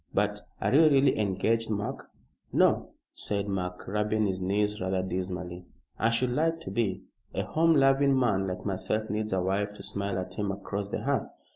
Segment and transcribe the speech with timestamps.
[0.15, 2.09] But are you really engaged, Mark?"
[2.51, 5.67] "No," said Mark, rubbing his knees rather dismally.
[5.99, 7.03] "I should like to be.
[7.35, 11.03] A home loving man like myself needs a wife to smile at him across the
[11.03, 11.27] hearth."